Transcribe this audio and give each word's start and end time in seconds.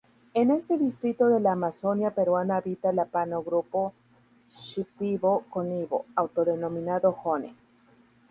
En 0.33 0.49
este 0.49 0.79
distrito 0.79 1.27
de 1.27 1.39
la 1.39 1.51
Amazonia 1.51 2.09
peruana 2.09 2.55
habita 2.57 2.91
la 2.91 3.05
Pano 3.05 3.43
grupo 3.43 3.93
Shipibo-Conibo 4.49 6.05
autodenominado 6.15 7.11
"Joni'. 7.13 7.55